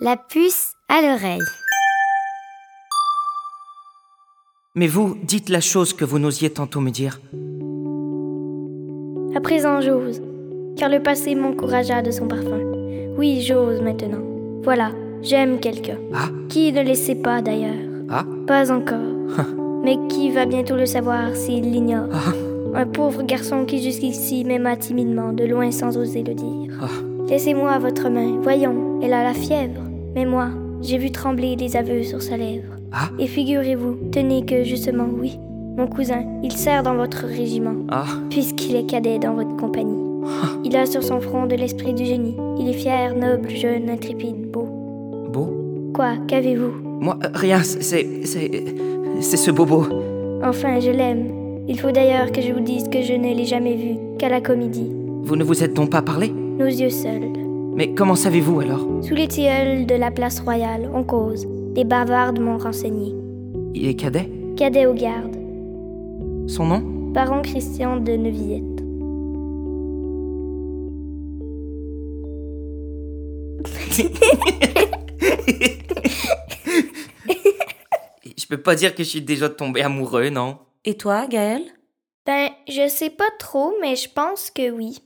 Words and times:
La 0.00 0.16
puce 0.16 0.72
à 0.88 1.00
l'oreille. 1.02 1.38
Mais 4.74 4.88
vous, 4.88 5.16
dites 5.22 5.48
la 5.48 5.60
chose 5.60 5.92
que 5.92 6.04
vous 6.04 6.18
n'osiez 6.18 6.50
tantôt 6.50 6.80
me 6.80 6.90
dire. 6.90 7.20
À 9.36 9.40
présent, 9.40 9.80
j'ose, 9.80 10.20
car 10.76 10.88
le 10.88 11.00
passé 11.00 11.36
m'encouragea 11.36 12.02
de 12.02 12.10
son 12.10 12.26
parfum. 12.26 12.60
Oui, 13.16 13.42
j'ose 13.42 13.80
maintenant. 13.82 14.22
Voilà, 14.64 14.90
j'aime 15.22 15.60
quelqu'un. 15.60 15.98
Ah, 16.12 16.28
Qui 16.48 16.72
ne 16.72 16.82
le 16.82 16.94
sait 16.94 17.14
pas 17.14 17.40
d'ailleurs 17.40 17.88
ah, 18.10 18.24
Pas 18.48 18.72
encore. 18.72 18.98
Mais 19.84 19.96
qui 20.08 20.32
va 20.32 20.44
bientôt 20.44 20.74
le 20.74 20.86
savoir 20.86 21.36
s'il 21.36 21.70
l'ignore 21.70 22.08
ah, 22.12 22.32
Un 22.80 22.86
pauvre 22.86 23.22
garçon 23.22 23.64
qui 23.64 23.80
jusqu'ici 23.80 24.44
m'aima 24.44 24.76
timidement, 24.76 25.32
de 25.32 25.44
loin 25.44 25.70
sans 25.70 25.96
oser 25.96 26.24
le 26.24 26.34
dire. 26.34 26.80
ah. 26.82 27.13
Laissez-moi 27.28 27.78
votre 27.78 28.08
main, 28.10 28.38
voyons, 28.42 29.00
elle 29.02 29.12
a 29.14 29.22
la 29.24 29.32
fièvre. 29.34 29.80
Mais 30.14 30.26
moi, 30.26 30.48
j'ai 30.82 30.98
vu 30.98 31.10
trembler 31.10 31.56
des 31.56 31.76
aveux 31.76 32.02
sur 32.02 32.20
sa 32.22 32.36
lèvre. 32.36 32.74
Ah. 32.92 33.08
Et 33.18 33.26
figurez-vous, 33.26 33.96
tenez 34.12 34.44
que 34.44 34.62
justement, 34.62 35.06
oui, 35.18 35.38
mon 35.76 35.86
cousin, 35.86 36.22
il 36.42 36.52
sert 36.52 36.82
dans 36.82 36.94
votre 36.94 37.24
régiment, 37.26 37.74
Ah, 37.90 38.04
puisqu'il 38.30 38.76
est 38.76 38.84
cadet 38.86 39.18
dans 39.18 39.34
votre 39.34 39.56
compagnie. 39.56 39.98
Il 40.64 40.74
a 40.76 40.86
sur 40.86 41.02
son 41.02 41.20
front 41.20 41.44
de 41.46 41.54
l'esprit 41.54 41.92
du 41.92 42.06
génie. 42.06 42.34
Il 42.58 42.66
est 42.68 42.72
fier, 42.74 43.14
noble, 43.14 43.50
jeune, 43.50 43.90
intrépide, 43.90 44.50
beau. 44.50 44.66
beau? 45.30 45.50
Quoi, 45.94 46.12
qu'avez-vous? 46.26 46.72
Moi, 47.00 47.18
euh, 47.22 47.28
rien, 47.34 47.62
c'est. 47.62 48.24
C'est. 48.24 48.50
C'est 49.20 49.36
ce 49.36 49.50
bobo. 49.50 49.84
Enfin, 50.42 50.80
je 50.80 50.90
l'aime. 50.90 51.26
Il 51.68 51.78
faut 51.78 51.90
d'ailleurs 51.90 52.32
que 52.32 52.40
je 52.40 52.52
vous 52.52 52.60
dise 52.60 52.88
que 52.88 53.02
je 53.02 53.12
ne 53.12 53.34
l'ai 53.34 53.44
jamais 53.44 53.74
vu 53.76 53.96
qu'à 54.18 54.30
la 54.30 54.40
comédie, 54.40 54.90
Vous 55.24 55.36
ne 55.36 55.44
vous 55.44 55.62
êtes 55.62 55.74
donc 55.74 55.90
pas 55.90 56.00
parlé? 56.02 56.32
Nos 56.58 56.66
yeux 56.66 56.90
seuls. 56.90 57.32
Mais 57.74 57.94
comment 57.94 58.14
savez-vous 58.14 58.60
alors? 58.60 58.86
Sous 59.02 59.14
les 59.14 59.28
tilleuls 59.28 59.86
de 59.86 59.94
la 59.94 60.10
place 60.10 60.40
royale, 60.40 60.88
on 60.94 61.02
cause. 61.02 61.46
Les 61.74 61.84
bavardes 61.84 62.38
m'ont 62.38 62.58
renseigné. 62.58 63.14
Il 63.74 63.88
est 63.88 63.94
cadet? 63.94 64.30
Cadet 64.56 64.86
aux 64.86 64.94
gardes. 64.94 65.36
Son 66.46 66.66
nom? 66.66 66.80
Baron 67.12 67.42
Christian 67.42 67.96
de 67.96 68.12
Neuvillette. 68.12 68.74
Je 78.36 78.46
peux 78.48 78.60
pas 78.60 78.74
dire 78.74 78.94
que 78.94 79.02
je 79.02 79.08
suis 79.08 79.22
déjà 79.22 79.48
tombé 79.48 79.82
amoureux, 79.82 80.28
non? 80.28 80.58
Et 80.84 80.96
toi, 80.96 81.26
Gaël 81.26 81.62
Ben, 82.26 82.48
je 82.68 82.88
sais 82.88 83.10
pas 83.10 83.30
trop, 83.38 83.72
mais 83.80 83.96
je 83.96 84.08
pense 84.08 84.50
que 84.50 84.70
oui. 84.70 84.98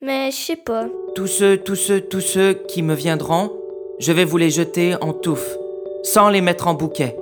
Mais 0.00 0.30
je 0.30 0.36
sais 0.36 0.56
pas. 0.56 0.86
Tous 1.16 1.26
ceux, 1.26 1.56
tous 1.56 1.74
ceux, 1.74 2.00
tous 2.00 2.20
ceux 2.20 2.52
qui 2.52 2.82
me 2.82 2.94
viendront, 2.94 3.50
je 3.98 4.12
vais 4.12 4.24
vous 4.24 4.36
les 4.36 4.48
jeter 4.48 4.94
en 5.00 5.12
touffe, 5.12 5.56
sans 6.04 6.28
les 6.28 6.40
mettre 6.40 6.68
en 6.68 6.74
bouquet. 6.74 7.16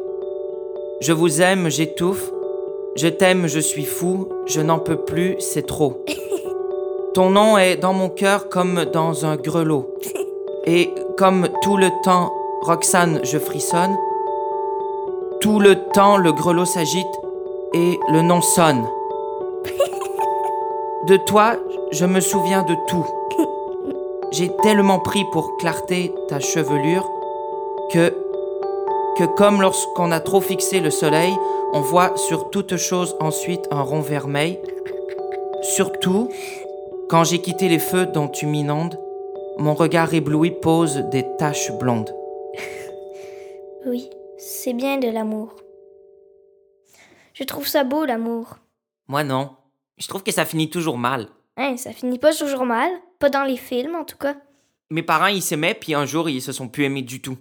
Je 1.01 1.15
vous 1.15 1.41
aime, 1.41 1.71
j'étouffe. 1.71 2.31
Je 2.95 3.09
t'aime, 3.09 3.47
je 3.47 3.61
suis 3.61 3.87
fou. 3.87 4.29
Je 4.45 4.61
n'en 4.61 4.79
peux 4.79 4.99
plus, 4.99 5.37
c'est 5.39 5.67
trop. 5.67 6.05
Ton 7.15 7.31
nom 7.31 7.57
est 7.57 7.79
dans 7.79 7.95
mon 7.95 8.11
cœur 8.11 8.51
comme 8.51 8.85
dans 8.85 9.25
un 9.25 9.37
grelot. 9.37 9.95
Et 10.67 10.91
comme 11.17 11.49
tout 11.63 11.79
le 11.79 11.89
temps, 12.05 12.31
Roxane, 12.61 13.21
je 13.23 13.39
frissonne. 13.39 13.97
Tout 15.41 15.61
le 15.61 15.77
temps, 15.95 16.19
le 16.19 16.31
grelot 16.31 16.67
s'agite 16.67 17.07
et 17.73 17.99
le 18.13 18.21
nom 18.21 18.43
sonne. 18.43 18.87
De 21.07 21.17
toi, 21.17 21.57
je 21.93 22.05
me 22.05 22.21
souviens 22.21 22.63
de 22.63 22.75
tout. 22.87 23.07
J'ai 24.33 24.51
tellement 24.63 24.99
pris 24.99 25.25
pour 25.33 25.57
clarté 25.57 26.13
ta 26.29 26.41
chevelure 26.41 27.09
que, 27.91 28.11
que 29.17 29.25
comme 29.25 29.63
lorsqu'on 29.63 30.11
a 30.11 30.21
trop 30.21 30.41
fixé 30.41 30.81
le 30.81 30.91
soleil, 30.91 31.35
on 31.73 31.81
voit 31.81 32.17
sur 32.17 32.51
toute 32.51 32.77
chose 32.77 33.17
ensuite 33.21 33.67
un 33.71 33.83
rond 33.83 34.01
vermeil. 34.01 34.61
Surtout, 35.63 36.29
quand 37.09 37.25
j'ai 37.25 37.41
quitté 37.41 37.69
les 37.69 37.79
feux 37.79 38.07
dont 38.07 38.29
tu 38.29 38.47
m'inondes, 38.47 38.99
mon 39.59 39.75
regard 39.75 40.13
ébloui 40.13 40.51
pose 40.51 40.97
des 41.11 41.25
taches 41.39 41.73
blondes. 41.73 42.15
Oui, 43.89 44.11
c'est 44.37 44.73
bien 44.73 44.99
de 44.99 45.09
l'amour. 45.09 45.55
Je 47.35 47.45
trouve 47.45 47.69
ça 47.69 47.85
beau, 47.85 48.05
l'amour. 48.05 48.57
Moi 49.07 49.23
non. 49.23 49.51
Je 49.97 50.09
trouve 50.09 50.25
que 50.25 50.33
ça 50.33 50.45
finit 50.45 50.69
toujours 50.71 50.99
mal. 50.99 51.29
Hein, 51.57 51.77
ça 51.77 51.93
finit 51.93 52.19
pas 52.19 52.35
toujours 52.35 52.67
mal. 52.67 52.91
Pas 53.19 53.31
dans 53.31 53.45
les 53.45 53.57
films, 53.57 53.95
en 53.95 54.05
tout 54.05 54.19
cas. 54.19 54.37
Mes 54.91 55.03
parents, 55.03 55.27
ils 55.27 55.43
s'aimaient, 55.43 55.75
puis 55.75 55.95
un 55.95 56.05
jour, 56.05 56.29
ils 56.29 56.43
se 56.43 56.53
sont 56.53 56.69
plus 56.69 56.85
aimés 56.85 57.03
du 57.03 57.21
tout. 57.21 57.39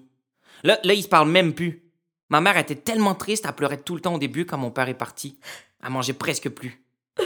Là, 0.63 0.79
là, 0.83 0.93
ils 0.93 1.03
se 1.03 1.07
parlent 1.07 1.29
même 1.29 1.53
plus. 1.53 1.83
Ma 2.29 2.41
mère 2.41 2.57
était 2.57 2.75
tellement 2.75 3.13
triste, 3.13 3.45
elle 3.47 3.53
pleurait 3.53 3.81
tout 3.81 3.93
le 3.93 4.01
temps 4.01 4.15
au 4.15 4.19
début 4.19 4.45
quand 4.45 4.57
mon 4.57 4.71
père 4.71 4.89
est 4.89 4.95
parti. 4.95 5.37
Elle 5.83 5.91
mangeait 5.91 6.13
presque 6.13 6.49
plus. 6.49 6.83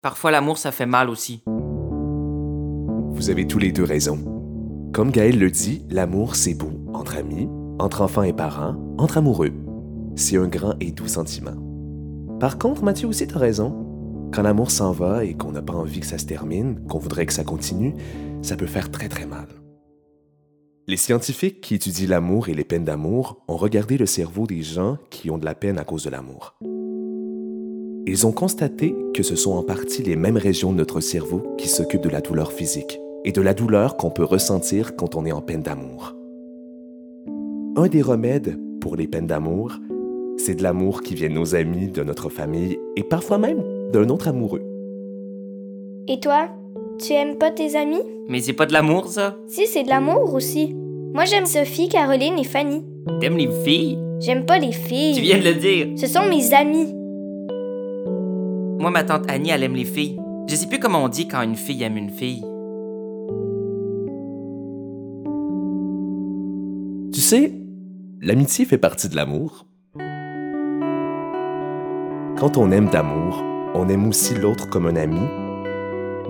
Parfois, 0.00 0.30
l'amour, 0.30 0.56
ça 0.56 0.72
fait 0.72 0.86
mal 0.86 1.10
aussi. 1.10 1.42
Vous 1.46 3.30
avez 3.30 3.46
tous 3.46 3.58
les 3.58 3.72
deux 3.72 3.84
raison. 3.84 4.90
Comme 4.94 5.10
Gaël 5.10 5.38
le 5.38 5.50
dit, 5.50 5.84
l'amour, 5.90 6.34
c'est 6.36 6.54
beau, 6.54 6.70
entre 6.94 7.16
amis, 7.16 7.48
entre 7.78 8.00
enfants 8.00 8.22
et 8.22 8.32
parents, 8.32 8.76
entre 8.96 9.18
amoureux. 9.18 9.52
C'est 10.16 10.36
un 10.36 10.46
grand 10.46 10.74
et 10.80 10.92
doux 10.92 11.08
sentiment. 11.08 11.56
Par 12.38 12.58
contre, 12.58 12.84
Mathieu 12.84 13.08
aussi 13.08 13.26
t'as 13.26 13.38
raison. 13.38 13.83
Quand 14.34 14.42
l'amour 14.42 14.72
s'en 14.72 14.90
va 14.90 15.24
et 15.24 15.34
qu'on 15.34 15.52
n'a 15.52 15.62
pas 15.62 15.74
envie 15.74 16.00
que 16.00 16.06
ça 16.06 16.18
se 16.18 16.26
termine, 16.26 16.80
qu'on 16.88 16.98
voudrait 16.98 17.24
que 17.24 17.32
ça 17.32 17.44
continue, 17.44 17.94
ça 18.42 18.56
peut 18.56 18.66
faire 18.66 18.90
très 18.90 19.08
très 19.08 19.26
mal. 19.26 19.46
Les 20.88 20.96
scientifiques 20.96 21.60
qui 21.60 21.76
étudient 21.76 22.08
l'amour 22.08 22.48
et 22.48 22.54
les 22.54 22.64
peines 22.64 22.84
d'amour 22.84 23.44
ont 23.46 23.56
regardé 23.56 23.96
le 23.96 24.06
cerveau 24.06 24.48
des 24.48 24.62
gens 24.62 24.98
qui 25.08 25.30
ont 25.30 25.38
de 25.38 25.44
la 25.44 25.54
peine 25.54 25.78
à 25.78 25.84
cause 25.84 26.02
de 26.02 26.10
l'amour. 26.10 26.56
Ils 28.06 28.26
ont 28.26 28.32
constaté 28.32 28.96
que 29.14 29.22
ce 29.22 29.36
sont 29.36 29.52
en 29.52 29.62
partie 29.62 30.02
les 30.02 30.16
mêmes 30.16 30.36
régions 30.36 30.72
de 30.72 30.78
notre 30.78 30.98
cerveau 30.98 31.54
qui 31.56 31.68
s'occupent 31.68 32.02
de 32.02 32.10
la 32.10 32.20
douleur 32.20 32.50
physique 32.50 32.98
et 33.24 33.30
de 33.30 33.40
la 33.40 33.54
douleur 33.54 33.96
qu'on 33.96 34.10
peut 34.10 34.24
ressentir 34.24 34.96
quand 34.96 35.14
on 35.14 35.24
est 35.26 35.32
en 35.32 35.42
peine 35.42 35.62
d'amour. 35.62 36.16
Un 37.76 37.86
des 37.86 38.02
remèdes 38.02 38.58
pour 38.80 38.96
les 38.96 39.06
peines 39.06 39.28
d'amour, 39.28 39.78
c'est 40.38 40.56
de 40.56 40.64
l'amour 40.64 41.02
qui 41.02 41.14
vient 41.14 41.28
de 41.28 41.34
nos 41.34 41.54
amis, 41.54 41.86
de 41.86 42.02
notre 42.02 42.30
famille 42.30 42.80
et 42.96 43.04
parfois 43.04 43.38
même 43.38 43.62
d'un 43.94 44.08
autre 44.08 44.28
amoureux. 44.28 44.62
Et 46.08 46.20
toi 46.20 46.48
Tu 46.98 47.12
aimes 47.12 47.36
pas 47.38 47.50
tes 47.50 47.76
amis? 47.76 48.02
Mais 48.28 48.40
c'est 48.40 48.52
pas 48.52 48.66
de 48.66 48.72
l'amour, 48.72 49.06
ça? 49.08 49.36
Si, 49.48 49.66
c'est 49.66 49.84
de 49.84 49.88
l'amour 49.88 50.34
aussi. 50.34 50.74
Moi, 51.14 51.24
j'aime 51.24 51.46
Sophie, 51.46 51.88
Caroline 51.88 52.38
et 52.38 52.44
Fanny. 52.44 52.84
T'aimes 53.20 53.36
les 53.36 53.50
filles? 53.64 53.98
J'aime 54.20 54.46
pas 54.46 54.58
les 54.58 54.72
filles. 54.72 55.14
Tu 55.14 55.20
viens 55.20 55.38
de 55.38 55.44
le 55.44 55.54
dire. 55.54 55.88
Ce 55.96 56.06
sont 56.06 56.26
mes 56.28 56.52
amis. 56.54 56.92
Moi, 58.80 58.90
ma 58.90 59.04
tante 59.04 59.30
Annie, 59.30 59.50
elle 59.50 59.62
aime 59.62 59.74
les 59.76 59.84
filles. 59.84 60.18
Je 60.48 60.54
sais 60.56 60.66
plus 60.66 60.78
comment 60.78 61.04
on 61.04 61.08
dit 61.08 61.28
quand 61.28 61.42
une 61.42 61.54
fille 61.54 61.82
aime 61.82 61.96
une 61.96 62.10
fille. 62.10 62.42
Tu 67.12 67.20
sais, 67.20 67.52
l'amitié 68.20 68.64
fait 68.64 68.78
partie 68.78 69.08
de 69.08 69.16
l'amour. 69.16 69.66
Quand 72.36 72.58
on 72.58 72.70
aime 72.72 72.88
d'amour, 72.88 73.42
on 73.74 73.88
aime 73.88 74.08
aussi 74.08 74.34
l'autre 74.34 74.68
comme 74.68 74.86
un 74.86 74.96
ami, 74.96 75.20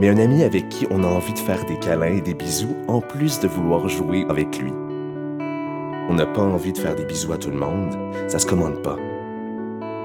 mais 0.00 0.08
un 0.08 0.18
ami 0.18 0.42
avec 0.42 0.68
qui 0.70 0.86
on 0.90 1.04
a 1.04 1.06
envie 1.06 1.34
de 1.34 1.38
faire 1.38 1.64
des 1.66 1.78
câlins 1.78 2.16
et 2.16 2.20
des 2.22 2.34
bisous 2.34 2.74
en 2.88 3.00
plus 3.00 3.38
de 3.40 3.46
vouloir 3.46 3.88
jouer 3.88 4.24
avec 4.28 4.58
lui. 4.58 4.72
On 6.08 6.14
n'a 6.14 6.26
pas 6.26 6.42
envie 6.42 6.72
de 6.72 6.78
faire 6.78 6.96
des 6.96 7.04
bisous 7.04 7.32
à 7.32 7.38
tout 7.38 7.50
le 7.50 7.58
monde, 7.58 7.94
ça 8.28 8.38
se 8.38 8.46
commande 8.46 8.82
pas. 8.82 8.96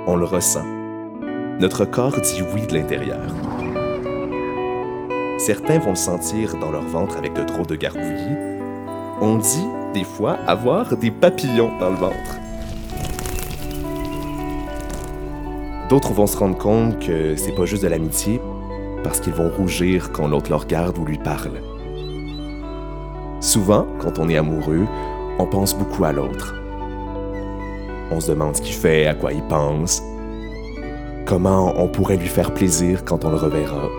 On 0.06 0.16
le 0.16 0.26
ressent. 0.26 0.66
Notre 1.60 1.86
corps 1.86 2.20
dit 2.20 2.44
oui 2.54 2.68
de 2.68 2.74
l'intérieur. 2.74 3.34
Certains 5.38 5.80
vont 5.80 5.92
le 5.92 5.96
sentir 5.96 6.58
dans 6.58 6.72
leur 6.72 6.84
ventre 6.84 7.18
avec 7.18 7.34
de 7.34 7.44
trop 7.44 7.64
de 7.64 7.76
gargouillis. 7.76 8.38
On 9.22 9.38
dit, 9.38 9.68
des 9.94 10.04
fois, 10.04 10.34
avoir 10.48 10.96
des 10.98 11.12
papillons 11.12 11.72
dans 11.80 11.90
le 11.90 11.96
ventre. 11.96 12.40
D'autres 15.90 16.14
vont 16.14 16.28
se 16.28 16.38
rendre 16.38 16.56
compte 16.56 17.00
que 17.00 17.36
c'est 17.36 17.52
pas 17.52 17.66
juste 17.66 17.82
de 17.82 17.88
l'amitié, 17.88 18.40
parce 19.04 19.20
qu'ils 19.20 19.34
vont 19.34 19.50
rougir 19.50 20.12
quand 20.12 20.28
l'autre 20.28 20.52
le 20.52 20.56
regarde 20.56 20.96
ou 21.00 21.04
lui 21.04 21.18
parle. 21.18 21.62
Souvent, 23.40 23.88
quand 24.00 24.20
on 24.20 24.30
est 24.30 24.38
amoureux, 24.38 24.86
on 25.40 25.48
pense 25.48 25.76
beaucoup 25.76 26.04
à 26.04 26.12
l'autre. 26.12 26.54
On 28.12 28.20
se 28.20 28.30
demande 28.30 28.56
ce 28.56 28.62
qu'il 28.62 28.76
fait, 28.76 29.08
à 29.08 29.16
quoi 29.16 29.34
il 29.34 29.42
pense, 29.44 30.04
comment 31.26 31.74
on 31.78 31.88
pourrait 31.88 32.18
lui 32.18 32.28
faire 32.28 32.54
plaisir 32.54 33.04
quand 33.04 33.26
on 33.26 33.32
le 33.32 33.38
reverra. 33.38 33.90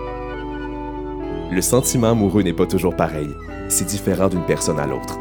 Le 1.51 1.61
sentiment 1.61 2.11
amoureux 2.11 2.43
n'est 2.43 2.53
pas 2.53 2.67
toujours 2.67 2.95
pareil, 2.95 3.29
c'est 3.67 3.85
différent 3.85 4.29
d'une 4.29 4.45
personne 4.45 4.79
à 4.79 4.87
l'autre. 4.87 5.19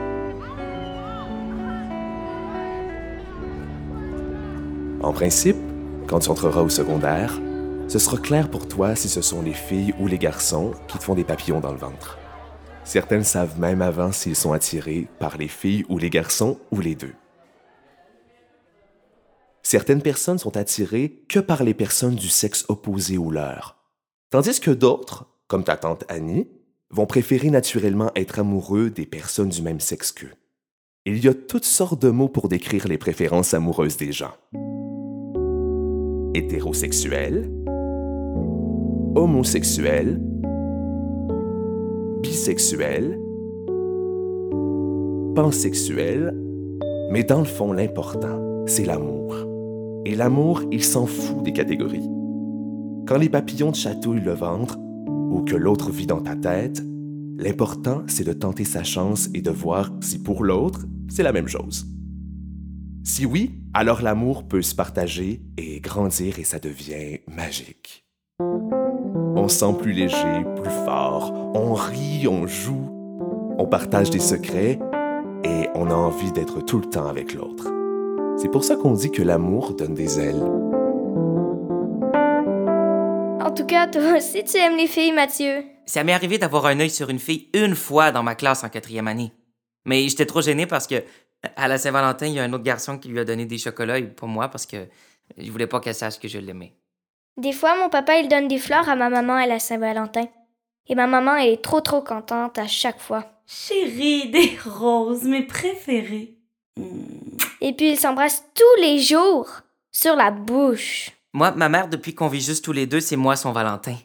En 5.02 5.12
principe, 5.12 5.56
quand 6.10 6.18
tu 6.18 6.30
entreras 6.30 6.62
au 6.62 6.68
secondaire, 6.68 7.40
ce 7.86 8.00
sera 8.00 8.16
clair 8.16 8.50
pour 8.50 8.66
toi 8.66 8.96
si 8.96 9.08
ce 9.08 9.22
sont 9.22 9.42
les 9.42 9.54
filles 9.54 9.94
ou 10.00 10.08
les 10.08 10.18
garçons 10.18 10.72
qui 10.88 10.98
te 10.98 11.04
font 11.04 11.14
des 11.14 11.22
papillons 11.22 11.60
dans 11.60 11.70
le 11.70 11.78
ventre. 11.78 12.18
Certaines 12.82 13.22
savent 13.22 13.60
même 13.60 13.80
avant 13.80 14.10
s'ils 14.10 14.34
sont 14.34 14.52
attirés 14.52 15.06
par 15.20 15.38
les 15.38 15.46
filles 15.46 15.84
ou 15.88 15.98
les 15.98 16.10
garçons 16.10 16.58
ou 16.72 16.80
les 16.80 16.96
deux. 16.96 17.14
Certaines 19.62 20.02
personnes 20.02 20.38
sont 20.38 20.56
attirées 20.56 21.22
que 21.28 21.38
par 21.38 21.62
les 21.62 21.74
personnes 21.74 22.16
du 22.16 22.28
sexe 22.28 22.64
opposé 22.66 23.16
au 23.16 23.30
leur, 23.30 23.76
tandis 24.30 24.58
que 24.58 24.72
d'autres, 24.72 25.26
comme 25.46 25.62
ta 25.62 25.76
tante 25.76 26.02
Annie, 26.08 26.48
vont 26.90 27.06
préférer 27.06 27.50
naturellement 27.50 28.10
être 28.16 28.40
amoureux 28.40 28.90
des 28.90 29.06
personnes 29.06 29.50
du 29.50 29.62
même 29.62 29.78
sexe 29.78 30.10
qu'eux. 30.10 30.34
Il 31.06 31.24
y 31.24 31.28
a 31.28 31.34
toutes 31.34 31.64
sortes 31.64 32.02
de 32.02 32.10
mots 32.10 32.28
pour 32.28 32.48
décrire 32.48 32.88
les 32.88 32.98
préférences 32.98 33.54
amoureuses 33.54 33.96
des 33.96 34.10
gens. 34.10 34.34
Hétérosexuel, 36.32 37.50
homosexuel, 39.16 40.20
bisexuel, 42.22 43.18
pansexuel, 45.34 46.32
mais 47.10 47.24
dans 47.24 47.40
le 47.40 47.44
fond, 47.44 47.72
l'important, 47.72 48.64
c'est 48.66 48.84
l'amour. 48.84 49.34
Et 50.06 50.14
l'amour, 50.14 50.62
il 50.70 50.84
s'en 50.84 51.06
fout 51.06 51.42
des 51.42 51.52
catégories. 51.52 52.08
Quand 53.06 53.18
les 53.18 53.28
papillons 53.28 53.72
de 53.72 53.76
chatouillent 53.76 54.20
le 54.20 54.34
ventre, 54.34 54.78
ou 54.78 55.42
que 55.42 55.56
l'autre 55.56 55.90
vit 55.90 56.06
dans 56.06 56.20
ta 56.20 56.36
tête, 56.36 56.80
l'important, 57.38 58.02
c'est 58.06 58.24
de 58.24 58.32
tenter 58.32 58.64
sa 58.64 58.84
chance 58.84 59.28
et 59.34 59.42
de 59.42 59.50
voir 59.50 59.90
si 60.00 60.22
pour 60.22 60.44
l'autre, 60.44 60.86
c'est 61.08 61.24
la 61.24 61.32
même 61.32 61.48
chose. 61.48 61.89
Si 63.02 63.24
oui, 63.24 63.58
alors 63.72 64.02
l'amour 64.02 64.46
peut 64.46 64.60
se 64.60 64.74
partager 64.74 65.40
et 65.56 65.80
grandir 65.80 66.38
et 66.38 66.44
ça 66.44 66.58
devient 66.58 67.20
magique. 67.28 68.04
On 68.38 69.48
sent 69.48 69.74
plus 69.80 69.92
léger, 69.92 70.44
plus 70.56 70.70
fort, 70.84 71.32
on 71.54 71.72
rit, 71.72 72.28
on 72.28 72.46
joue, 72.46 72.90
on 73.58 73.66
partage 73.66 74.10
des 74.10 74.20
secrets 74.20 74.78
et 75.44 75.68
on 75.74 75.90
a 75.90 75.94
envie 75.94 76.30
d'être 76.32 76.60
tout 76.60 76.78
le 76.78 76.90
temps 76.90 77.06
avec 77.06 77.32
l'autre. 77.32 77.72
C'est 78.36 78.50
pour 78.50 78.64
ça 78.64 78.76
qu'on 78.76 78.92
dit 78.92 79.10
que 79.10 79.22
l'amour 79.22 79.74
donne 79.74 79.94
des 79.94 80.20
ailes. 80.20 80.44
En 83.42 83.50
tout 83.50 83.66
cas, 83.66 83.86
toi 83.88 84.18
aussi, 84.18 84.44
tu 84.44 84.58
aimes 84.58 84.76
les 84.76 84.86
filles, 84.86 85.12
Mathieu. 85.12 85.64
Ça 85.86 86.04
m'est 86.04 86.12
arrivé 86.12 86.36
d'avoir 86.36 86.66
un 86.66 86.78
œil 86.80 86.90
sur 86.90 87.08
une 87.08 87.18
fille 87.18 87.48
une 87.54 87.74
fois 87.74 88.12
dans 88.12 88.22
ma 88.22 88.34
classe 88.34 88.62
en 88.62 88.68
quatrième 88.68 89.08
année. 89.08 89.32
Mais 89.86 90.06
j'étais 90.08 90.26
trop 90.26 90.42
gêné 90.42 90.66
parce 90.66 90.86
que 90.86 91.02
à 91.56 91.68
la 91.68 91.78
Saint-Valentin, 91.78 92.26
il 92.26 92.34
y 92.34 92.40
a 92.40 92.44
un 92.44 92.52
autre 92.52 92.64
garçon 92.64 92.98
qui 92.98 93.08
lui 93.08 93.18
a 93.18 93.24
donné 93.24 93.46
des 93.46 93.58
chocolats 93.58 94.00
pour 94.02 94.28
moi 94.28 94.48
parce 94.48 94.66
que 94.66 94.88
je 95.36 95.50
voulais 95.50 95.66
pas 95.66 95.80
qu'elle 95.80 95.94
sache 95.94 96.18
que 96.18 96.28
je 96.28 96.38
l'aimais. 96.38 96.74
Des 97.36 97.52
fois, 97.52 97.76
mon 97.76 97.88
papa, 97.88 98.18
il 98.18 98.28
donne 98.28 98.48
des 98.48 98.58
fleurs 98.58 98.88
à 98.88 98.96
ma 98.96 99.08
maman 99.08 99.34
à 99.34 99.46
la 99.46 99.58
Saint-Valentin. 99.58 100.26
Et 100.88 100.94
ma 100.94 101.06
maman 101.06 101.36
est 101.36 101.62
trop 101.62 101.80
trop 101.80 102.02
contente 102.02 102.58
à 102.58 102.66
chaque 102.66 103.00
fois. 103.00 103.24
Chérie, 103.46 104.28
des 104.30 104.58
roses, 104.64 105.24
mes 105.24 105.42
préférées. 105.42 106.36
Et 107.60 107.72
puis, 107.72 107.92
ils 107.92 107.96
s'embrassent 107.96 108.44
tous 108.54 108.82
les 108.82 108.98
jours 108.98 109.48
sur 109.92 110.16
la 110.16 110.30
bouche. 110.30 111.12
Moi, 111.32 111.52
ma 111.52 111.68
mère, 111.68 111.88
depuis 111.88 112.14
qu'on 112.14 112.28
vit 112.28 112.40
juste 112.40 112.64
tous 112.64 112.72
les 112.72 112.86
deux, 112.86 113.00
c'est 113.00 113.16
moi 113.16 113.36
son 113.36 113.52
Valentin. 113.52 113.96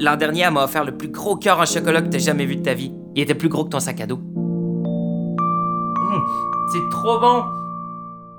L'an 0.00 0.16
dernier, 0.16 0.42
elle 0.42 0.52
m'a 0.52 0.64
offert 0.64 0.84
le 0.84 0.96
plus 0.96 1.08
gros 1.08 1.36
cœur 1.36 1.58
en 1.58 1.66
chocolat 1.66 2.00
que 2.00 2.08
t'as 2.08 2.18
jamais 2.18 2.46
vu 2.46 2.56
de 2.56 2.62
ta 2.62 2.74
vie. 2.74 2.92
Il 3.14 3.22
était 3.22 3.34
plus 3.34 3.48
gros 3.48 3.64
que 3.64 3.70
ton 3.70 3.80
sac 3.80 4.00
à 4.00 4.06
dos. 4.06 4.20
C'est 6.72 6.88
trop 6.90 7.18
bon! 7.20 7.42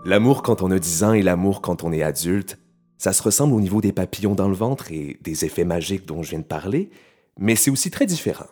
L'amour 0.06 0.44
quand 0.44 0.62
on 0.62 0.72
a 0.72 0.80
10 0.80 1.04
ans 1.04 1.14
et 1.14 1.22
l'amour 1.22 1.62
quand 1.62 1.84
on 1.84 1.92
est 1.92 2.04
adulte, 2.04 2.58
ça 2.98 3.14
se 3.14 3.24
ressemble 3.24 3.54
au 3.54 3.62
niveau 3.62 3.82
des 3.82 3.92
papillons 3.92 4.36
dans 4.36 4.48
le 4.48 4.54
ventre 4.54 4.92
et 4.92 5.18
des 5.22 5.46
effets 5.46 5.66
magiques 5.66 6.06
dont 6.06 6.24
je 6.24 6.32
viens 6.32 6.40
de 6.40 6.46
parler, 6.46 6.90
mais 7.38 7.56
c'est 7.56 7.72
aussi 7.72 7.92
très 7.92 8.06
différent. 8.06 8.48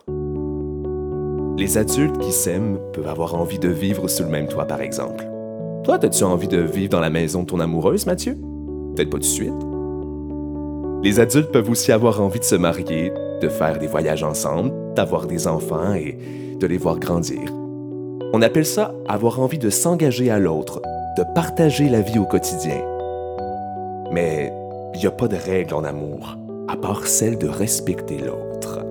Les 1.58 1.76
adultes 1.76 2.18
qui 2.18 2.32
s'aiment 2.32 2.78
peuvent 2.92 3.08
avoir 3.08 3.34
envie 3.34 3.58
de 3.58 3.68
vivre 3.68 4.08
sous 4.08 4.22
le 4.22 4.28
même 4.28 4.46
toit, 4.46 4.66
par 4.66 4.80
exemple. 4.80 5.26
Toi, 5.84 5.98
as-tu 6.02 6.22
envie 6.24 6.48
de 6.48 6.60
vivre 6.60 6.90
dans 6.90 7.00
la 7.00 7.10
maison 7.10 7.42
de 7.42 7.46
ton 7.46 7.60
amoureuse, 7.60 8.06
Mathieu? 8.06 8.36
Peut-être 8.94 9.10
pas 9.10 9.16
tout 9.16 9.22
de 9.22 9.24
suite. 9.24 9.52
Les 11.02 11.20
adultes 11.20 11.50
peuvent 11.50 11.68
aussi 11.68 11.92
avoir 11.92 12.20
envie 12.20 12.40
de 12.40 12.44
se 12.44 12.54
marier, 12.54 13.12
de 13.42 13.48
faire 13.48 13.78
des 13.78 13.86
voyages 13.86 14.22
ensemble, 14.22 14.72
d'avoir 14.94 15.26
des 15.26 15.46
enfants 15.46 15.94
et 15.94 16.18
de 16.58 16.66
les 16.66 16.78
voir 16.78 16.98
grandir. 16.98 17.57
On 18.34 18.42
appelle 18.42 18.66
ça 18.66 18.92
avoir 19.08 19.40
envie 19.40 19.58
de 19.58 19.70
s'engager 19.70 20.30
à 20.30 20.38
l'autre, 20.38 20.82
de 21.16 21.24
partager 21.34 21.88
la 21.88 22.02
vie 22.02 22.18
au 22.18 22.26
quotidien. 22.26 22.76
Mais 24.12 24.52
il 24.94 25.00
n'y 25.00 25.06
a 25.06 25.10
pas 25.10 25.28
de 25.28 25.36
règle 25.36 25.72
en 25.72 25.82
amour, 25.82 26.36
à 26.68 26.76
part 26.76 27.06
celle 27.06 27.38
de 27.38 27.48
respecter 27.48 28.18
l'autre. 28.18 28.84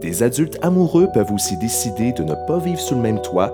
Des 0.00 0.24
adultes 0.24 0.58
amoureux 0.60 1.08
peuvent 1.14 1.32
aussi 1.32 1.56
décider 1.56 2.12
de 2.12 2.24
ne 2.24 2.34
pas 2.48 2.58
vivre 2.58 2.80
sous 2.80 2.96
le 2.96 3.00
même 3.00 3.22
toit, 3.22 3.52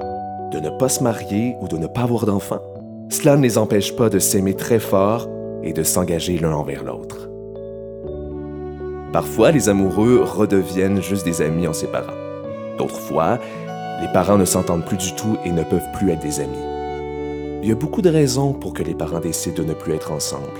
de 0.53 0.59
ne 0.59 0.71
pas 0.71 0.89
se 0.89 1.03
marier 1.03 1.55
ou 1.61 1.69
de 1.69 1.77
ne 1.77 1.87
pas 1.87 2.03
avoir 2.03 2.25
d'enfants. 2.25 2.63
Cela 3.11 3.37
ne 3.37 3.43
les 3.43 3.59
empêche 3.59 3.95
pas 3.95 4.09
de 4.09 4.19
s'aimer 4.19 4.55
très 4.55 4.79
fort 4.79 5.29
et 5.63 5.75
de 5.75 5.83
s'engager 5.83 6.39
l'un 6.39 6.53
envers 6.53 6.83
l'autre. 6.83 7.29
Parfois, 9.13 9.51
les 9.51 9.69
amoureux 9.69 10.23
redeviennent 10.25 11.03
juste 11.03 11.27
des 11.27 11.43
amis 11.43 11.67
en 11.67 11.75
séparant. 11.75 12.15
D'autres 12.79 13.01
fois, 13.01 13.39
les 14.01 14.09
parents 14.09 14.39
ne 14.39 14.45
s'entendent 14.45 14.85
plus 14.85 14.97
du 14.97 15.15
tout 15.15 15.37
et 15.45 15.53
ne 15.53 15.63
peuvent 15.63 15.91
plus 15.93 16.11
être 16.11 16.23
des 16.23 16.41
amis. 16.41 16.57
Il 17.63 17.69
y 17.69 17.73
a 17.73 17.75
beaucoup 17.75 18.01
de 18.01 18.09
raisons 18.09 18.55
pour 18.55 18.73
que 18.73 18.83
les 18.83 18.95
parents 18.95 19.21
décident 19.21 19.63
de 19.63 19.69
ne 19.69 19.75
plus 19.75 19.93
être 19.93 20.13
ensemble. 20.13 20.59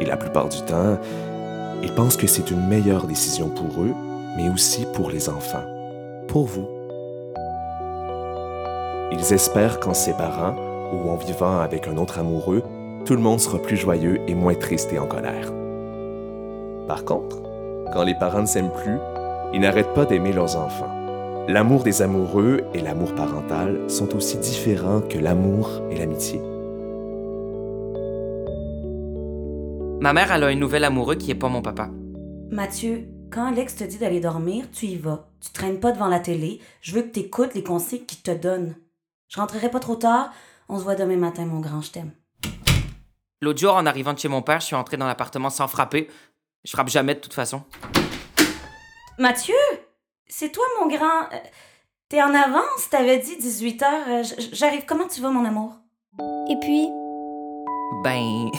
Et 0.00 0.06
la 0.06 0.16
plupart 0.16 0.48
du 0.48 0.62
temps, 0.62 0.98
ils 1.82 1.92
pensent 1.92 2.16
que 2.16 2.26
c'est 2.26 2.50
une 2.50 2.66
meilleure 2.66 3.06
décision 3.06 3.50
pour 3.50 3.82
eux, 3.82 3.94
mais 4.36 4.48
aussi 4.48 4.86
pour 4.94 5.10
les 5.10 5.28
enfants, 5.28 5.64
pour 6.28 6.46
vous. 6.46 6.66
Ils 9.12 9.32
espèrent 9.32 9.78
qu'en 9.78 9.94
séparant 9.94 10.54
ou 10.92 11.10
en 11.10 11.16
vivant 11.16 11.58
avec 11.58 11.86
un 11.88 11.98
autre 11.98 12.18
amoureux, 12.18 12.62
tout 13.04 13.14
le 13.14 13.20
monde 13.20 13.40
sera 13.40 13.58
plus 13.58 13.76
joyeux 13.76 14.20
et 14.26 14.34
moins 14.34 14.54
triste 14.54 14.92
et 14.92 14.98
en 14.98 15.06
colère. 15.06 15.52
Par 16.88 17.04
contre, 17.04 17.36
quand 17.92 18.04
les 18.04 18.14
parents 18.14 18.40
ne 18.40 18.46
s'aiment 18.46 18.72
plus, 18.72 18.98
ils 19.52 19.60
n'arrêtent 19.60 19.94
pas 19.94 20.06
d'aimer 20.06 20.32
leurs 20.32 20.56
enfants. 20.56 20.95
L'amour 21.48 21.84
des 21.84 22.02
amoureux 22.02 22.64
et 22.74 22.80
l'amour 22.80 23.14
parental 23.14 23.88
sont 23.88 24.16
aussi 24.16 24.36
différents 24.38 25.00
que 25.00 25.16
l'amour 25.16 25.80
et 25.92 25.96
l'amitié. 25.96 26.40
Ma 30.00 30.12
mère, 30.12 30.32
elle 30.32 30.42
a 30.42 30.48
un 30.48 30.56
nouvel 30.56 30.82
amoureux 30.82 31.14
qui 31.14 31.30
est 31.30 31.36
pas 31.36 31.48
mon 31.48 31.62
papa. 31.62 31.88
Mathieu, 32.50 33.06
quand 33.30 33.46
Alex 33.46 33.76
te 33.76 33.84
dit 33.84 33.98
d'aller 33.98 34.18
dormir, 34.18 34.64
tu 34.72 34.86
y 34.86 34.96
vas. 34.96 35.28
Tu 35.40 35.52
traînes 35.52 35.78
pas 35.78 35.92
devant 35.92 36.08
la 36.08 36.18
télé. 36.18 36.60
Je 36.80 36.92
veux 36.96 37.02
que 37.02 37.12
tu 37.12 37.20
écoutes 37.20 37.54
les 37.54 37.62
conseils 37.62 38.04
qu'il 38.04 38.22
te 38.22 38.32
donne. 38.32 38.74
Je 39.28 39.38
rentrerai 39.38 39.70
pas 39.70 39.78
trop 39.78 39.94
tard. 39.94 40.32
On 40.68 40.78
se 40.78 40.82
voit 40.82 40.96
demain 40.96 41.16
matin, 41.16 41.46
mon 41.46 41.60
grand, 41.60 41.80
je 41.80 41.92
t'aime. 41.92 42.10
L'autre 43.40 43.60
jour, 43.60 43.76
en 43.76 43.86
arrivant 43.86 44.14
de 44.14 44.18
chez 44.18 44.28
mon 44.28 44.42
père, 44.42 44.58
je 44.58 44.66
suis 44.66 44.74
entré 44.74 44.96
dans 44.96 45.06
l'appartement 45.06 45.50
sans 45.50 45.68
frapper. 45.68 46.08
Je 46.64 46.72
frappe 46.72 46.88
jamais 46.88 47.14
de 47.14 47.20
toute 47.20 47.34
façon. 47.34 47.62
Mathieu, 49.18 49.54
c'est 50.38 50.50
toi, 50.50 50.64
mon 50.78 50.86
grand. 50.88 51.22
Euh, 51.32 51.38
T'es 52.08 52.22
en 52.22 52.32
avance, 52.34 52.88
t'avais 52.90 53.18
dit 53.18 53.36
18 53.36 53.82
heures. 53.82 53.88
Euh, 54.08 54.22
J'arrive. 54.52 54.84
Comment 54.86 55.08
tu 55.08 55.20
vas, 55.20 55.30
mon 55.30 55.44
amour? 55.44 55.72
Et 56.48 56.56
puis, 56.60 56.88
Ben. 58.04 58.50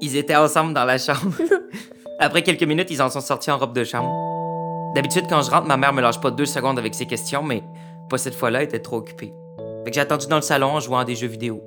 ils 0.00 0.16
étaient 0.16 0.36
ensemble 0.36 0.72
dans 0.72 0.84
la 0.84 0.98
chambre. 0.98 1.32
Après 2.20 2.42
quelques 2.42 2.62
minutes, 2.62 2.90
ils 2.90 3.02
en 3.02 3.10
sont 3.10 3.20
sortis 3.20 3.50
en 3.50 3.58
robe 3.58 3.74
de 3.74 3.84
chambre. 3.84 4.10
D'habitude, 4.94 5.24
quand 5.28 5.42
je 5.42 5.50
rentre, 5.50 5.66
ma 5.66 5.76
mère 5.76 5.92
me 5.92 6.00
lâche 6.00 6.20
pas 6.20 6.30
deux 6.30 6.46
secondes 6.46 6.78
avec 6.78 6.94
ses 6.94 7.06
questions, 7.06 7.42
mais 7.42 7.62
pas 8.08 8.16
cette 8.16 8.34
fois-là, 8.34 8.60
elle 8.60 8.66
était 8.68 8.80
trop 8.80 8.96
occupée. 8.98 9.34
Fait 9.84 9.90
que 9.90 9.94
j'ai 9.94 10.00
attendu 10.00 10.26
dans 10.28 10.36
le 10.36 10.42
salon 10.42 10.68
en 10.70 10.80
jouant 10.80 11.00
à 11.00 11.04
des 11.04 11.16
jeux 11.16 11.26
vidéo. 11.26 11.60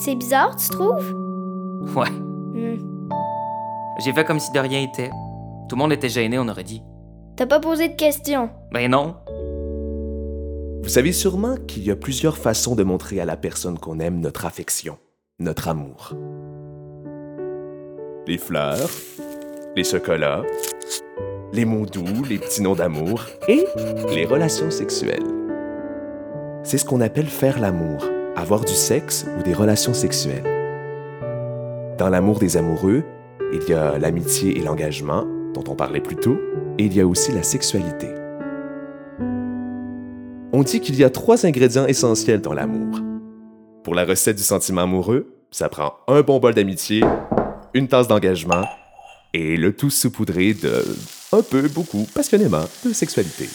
C'est 0.00 0.14
bizarre, 0.14 0.56
tu 0.56 0.68
trouves? 0.68 1.12
Ouais. 1.96 2.10
Hmm. 2.10 2.78
J'ai 3.98 4.12
fait 4.12 4.24
comme 4.24 4.40
si 4.40 4.50
de 4.52 4.58
rien 4.58 4.82
était. 4.82 5.10
Tout 5.68 5.76
le 5.76 5.80
monde 5.80 5.92
était 5.92 6.08
gêné, 6.08 6.38
on 6.38 6.48
aurait 6.48 6.64
dit. 6.64 6.82
T'as 7.36 7.46
pas 7.46 7.60
posé 7.60 7.88
de 7.88 7.96
questions. 7.96 8.50
Ben 8.72 8.90
non. 8.90 9.16
Vous 10.82 10.88
savez 10.88 11.12
sûrement 11.12 11.56
qu'il 11.66 11.84
y 11.84 11.90
a 11.90 11.96
plusieurs 11.96 12.36
façons 12.36 12.76
de 12.76 12.84
montrer 12.84 13.20
à 13.20 13.24
la 13.24 13.36
personne 13.36 13.78
qu'on 13.78 13.98
aime 13.98 14.20
notre 14.20 14.46
affection, 14.46 14.98
notre 15.38 15.68
amour. 15.68 16.12
Les 18.26 18.38
fleurs, 18.38 18.88
les 19.74 19.84
chocolats, 19.84 20.42
les 21.52 21.64
mots 21.64 21.86
doux, 21.86 22.24
les 22.28 22.38
petits 22.38 22.62
noms 22.62 22.74
d'amour 22.74 23.22
et 23.48 23.66
les 24.14 24.24
relations 24.24 24.70
sexuelles. 24.70 25.26
C'est 26.62 26.78
ce 26.78 26.84
qu'on 26.84 27.00
appelle 27.00 27.26
faire 27.26 27.58
l'amour, 27.58 28.04
avoir 28.36 28.64
du 28.64 28.74
sexe 28.74 29.26
ou 29.38 29.42
des 29.42 29.54
relations 29.54 29.94
sexuelles. 29.94 30.44
Dans 31.98 32.10
l'amour 32.10 32.38
des 32.38 32.56
amoureux, 32.58 33.02
il 33.52 33.68
y 33.68 33.72
a 33.72 33.98
l'amitié 33.98 34.58
et 34.58 34.62
l'engagement, 34.62 35.24
dont 35.54 35.64
on 35.68 35.74
parlait 35.74 36.00
plus 36.00 36.16
tôt, 36.16 36.38
et 36.78 36.84
il 36.84 36.94
y 36.94 37.00
a 37.00 37.06
aussi 37.06 37.32
la 37.32 37.42
sexualité. 37.42 38.08
On 40.52 40.62
dit 40.62 40.80
qu'il 40.80 40.96
y 40.96 41.04
a 41.04 41.10
trois 41.10 41.46
ingrédients 41.46 41.86
essentiels 41.86 42.42
dans 42.42 42.52
l'amour. 42.52 43.00
Pour 43.82 43.94
la 43.94 44.04
recette 44.04 44.36
du 44.36 44.42
sentiment 44.42 44.82
amoureux, 44.82 45.32
Ça 45.50 45.68
prend 45.68 45.94
un 46.08 46.20
bon 46.22 46.38
bol 46.38 46.52
d'amitié, 46.52 47.02
une 47.72 47.88
tasse 47.88 48.08
d'engagement 48.08 48.64
et 49.32 49.56
le 49.56 49.74
tout 49.74 49.90
saupoudré 49.90 50.54
de 50.54 50.84
un 51.32 51.42
peu, 51.42 51.68
beaucoup, 51.68 52.06
passionnément, 52.14 52.64
de 52.84 52.92
sexualité. 52.92 53.48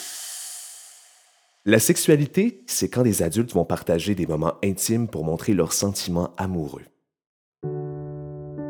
La 1.64 1.78
sexualité, 1.78 2.64
c'est 2.66 2.88
quand 2.88 3.04
des 3.04 3.22
adultes 3.22 3.52
vont 3.52 3.64
partager 3.64 4.16
des 4.16 4.26
moments 4.26 4.54
intimes 4.64 5.06
pour 5.06 5.22
montrer 5.22 5.54
leurs 5.54 5.72
sentiments 5.72 6.30
amoureux. 6.36 6.82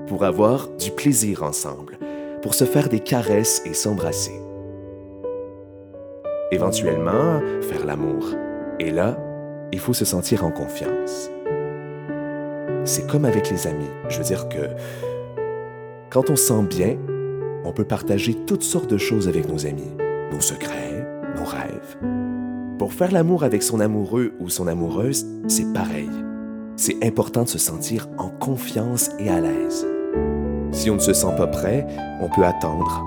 Pour 0.08 0.24
avoir 0.24 0.68
du 0.76 0.90
plaisir 0.90 1.42
ensemble, 1.42 1.98
pour 2.42 2.52
se 2.52 2.66
faire 2.66 2.90
des 2.90 3.00
caresses 3.00 3.62
et 3.64 3.72
s'embrasser. 3.72 4.38
Éventuellement, 6.50 7.40
faire 7.62 7.86
l'amour. 7.86 8.34
Et 8.78 8.90
là, 8.90 9.16
il 9.72 9.78
faut 9.78 9.94
se 9.94 10.04
sentir 10.04 10.44
en 10.44 10.50
confiance. 10.50 11.30
C'est 12.84 13.06
comme 13.06 13.24
avec 13.24 13.48
les 13.48 13.66
amis. 13.66 13.88
Je 14.10 14.18
veux 14.18 14.24
dire 14.24 14.50
que 14.50 14.68
quand 16.10 16.28
on 16.28 16.36
se 16.36 16.48
sent 16.48 16.64
bien, 16.68 16.98
on 17.64 17.72
peut 17.72 17.86
partager 17.86 18.34
toutes 18.44 18.64
sortes 18.64 18.90
de 18.90 18.98
choses 18.98 19.28
avec 19.28 19.48
nos 19.48 19.64
amis, 19.64 19.96
nos 20.30 20.42
secrets, 20.42 21.06
nos 21.36 21.44
rêves. 21.46 22.41
Pour 22.78 22.92
faire 22.92 23.12
l'amour 23.12 23.44
avec 23.44 23.62
son 23.62 23.80
amoureux 23.80 24.32
ou 24.40 24.48
son 24.48 24.66
amoureuse, 24.66 25.26
c'est 25.48 25.72
pareil. 25.72 26.10
C'est 26.76 27.04
important 27.04 27.44
de 27.44 27.48
se 27.48 27.58
sentir 27.58 28.08
en 28.18 28.28
confiance 28.28 29.10
et 29.18 29.28
à 29.28 29.40
l'aise. 29.40 29.86
Si 30.72 30.90
on 30.90 30.94
ne 30.94 31.00
se 31.00 31.12
sent 31.12 31.34
pas 31.36 31.46
prêt, 31.46 31.86
on 32.20 32.28
peut 32.28 32.44
attendre, 32.44 33.04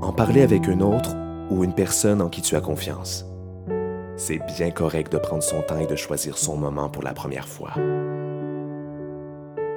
en 0.00 0.12
parler 0.12 0.42
avec 0.42 0.68
un 0.68 0.80
autre 0.80 1.14
ou 1.50 1.64
une 1.64 1.74
personne 1.74 2.22
en 2.22 2.28
qui 2.28 2.40
tu 2.40 2.56
as 2.56 2.60
confiance. 2.60 3.26
C'est 4.16 4.40
bien 4.56 4.70
correct 4.70 5.12
de 5.12 5.18
prendre 5.18 5.42
son 5.42 5.60
temps 5.62 5.80
et 5.80 5.86
de 5.86 5.96
choisir 5.96 6.38
son 6.38 6.56
moment 6.56 6.88
pour 6.88 7.02
la 7.02 7.12
première 7.12 7.48
fois. 7.48 7.72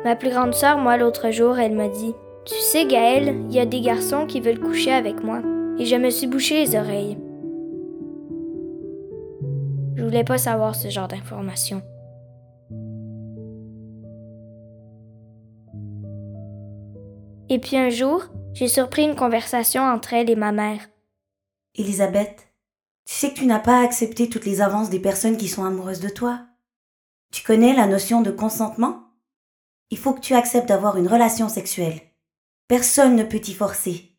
Ma 0.06 0.16
plus 0.16 0.30
grande 0.30 0.54
sœur, 0.54 0.78
moi, 0.78 0.96
l'autre 0.96 1.32
jour, 1.32 1.58
elle 1.58 1.76
m'a 1.76 1.90
dit 1.90 2.14
Tu 2.46 2.56
sais, 2.56 2.86
Gaël, 2.86 3.36
il 3.50 3.56
y 3.56 3.60
a 3.60 3.66
des 3.66 3.82
garçons 3.82 4.26
qui 4.28 4.40
veulent 4.40 4.60
coucher 4.60 4.94
avec 4.94 5.24
moi. 5.24 5.42
Et 5.80 5.86
je 5.86 5.96
me 5.96 6.10
suis 6.12 6.28
bouché 6.28 6.64
les 6.64 6.76
oreilles. 6.78 7.18
Je 9.98 10.04
voulais 10.04 10.24
pas 10.24 10.38
savoir 10.38 10.76
ce 10.76 10.92
genre 10.92 11.08
d'informations. 11.08 11.82
Et 17.50 17.58
puis 17.58 17.78
un 17.78 17.90
jour, 17.90 18.26
j'ai 18.54 18.68
surpris 18.68 19.06
une 19.06 19.16
conversation 19.16 19.82
entre 19.82 20.14
elle 20.14 20.30
et 20.30 20.36
ma 20.36 20.52
mère. 20.52 20.88
Elisabeth, 21.74 22.48
tu 23.06 23.16
sais 23.16 23.32
que 23.32 23.40
tu 23.40 23.48
n'as 23.48 23.58
pas 23.58 23.82
accepté 23.82 24.30
toutes 24.30 24.46
les 24.46 24.62
avances 24.62 24.92
des 24.92 25.00
personnes 25.00 25.38
qui 25.38 25.48
sont 25.48 25.66
amoureuses 25.66 26.02
de 26.02 26.10
toi. 26.10 26.46
Tu 27.32 27.42
connais 27.44 27.74
la 27.74 27.88
notion 27.88 28.22
de 28.22 28.30
consentement? 28.30 29.02
Il 29.90 29.98
faut 29.98 30.14
que 30.14 30.22
tu 30.22 30.36
acceptes 30.36 30.70
d'avoir 30.70 30.98
une 30.98 31.08
relation 31.08 31.50
sexuelle. 31.50 32.00
Personne 32.68 33.16
ne 33.16 33.24
peut 33.24 33.40
t'y 33.40 33.56
forcer. 33.56 34.16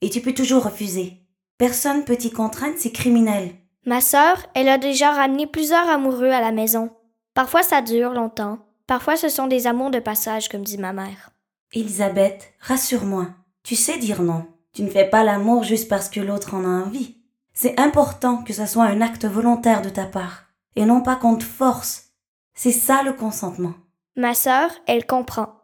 Et 0.00 0.08
tu 0.08 0.22
peux 0.22 0.32
toujours 0.32 0.64
refuser. 0.64 1.18
Personne 1.58 2.06
peut 2.06 2.16
t'y 2.16 2.30
contraindre, 2.30 2.76
c'est 2.78 2.92
criminel. 2.92 3.50
Ma 3.86 4.00
sœur, 4.00 4.44
elle 4.54 4.68
a 4.68 4.78
déjà 4.78 5.12
ramené 5.12 5.46
plusieurs 5.46 5.88
amoureux 5.88 6.30
à 6.30 6.40
la 6.40 6.52
maison. 6.52 6.90
Parfois 7.34 7.62
ça 7.62 7.82
dure 7.82 8.12
longtemps. 8.12 8.58
Parfois 8.86 9.16
ce 9.16 9.28
sont 9.28 9.46
des 9.46 9.66
amours 9.66 9.90
de 9.90 10.00
passage, 10.00 10.48
comme 10.48 10.62
dit 10.62 10.78
ma 10.78 10.92
mère. 10.92 11.30
Elisabeth, 11.72 12.52
rassure-moi. 12.60 13.28
Tu 13.62 13.76
sais 13.76 13.98
dire 13.98 14.22
non. 14.22 14.46
Tu 14.72 14.82
ne 14.82 14.90
fais 14.90 15.08
pas 15.08 15.24
l'amour 15.24 15.64
juste 15.64 15.88
parce 15.88 16.08
que 16.08 16.20
l'autre 16.20 16.54
en 16.54 16.64
a 16.64 16.84
envie. 16.84 17.16
C'est 17.52 17.78
important 17.80 18.44
que 18.44 18.52
ce 18.52 18.66
soit 18.66 18.84
un 18.84 19.00
acte 19.00 19.24
volontaire 19.24 19.82
de 19.82 19.88
ta 19.88 20.04
part, 20.04 20.44
et 20.76 20.84
non 20.84 21.00
pas 21.02 21.16
qu'on 21.16 21.36
te 21.36 21.44
force. 21.44 22.12
C'est 22.54 22.72
ça 22.72 23.02
le 23.02 23.12
consentement. 23.12 23.74
Ma 24.16 24.34
sœur, 24.34 24.70
elle 24.86 25.06
comprend. 25.06 25.54